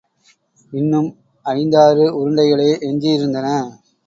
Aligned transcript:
இன்னும் 0.73 1.09
ஐந்தாறு 1.45 2.07
உருண்டைகளே 2.17 2.69
எஞ்சியிருந்தன. 2.81 3.47